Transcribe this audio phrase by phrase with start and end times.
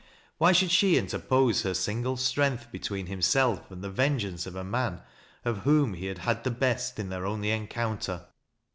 [0.39, 5.03] Why should she interpose her single iti'ength between himself and the vengeance of a man
[5.45, 8.25] of whom he had had the best in their only encounter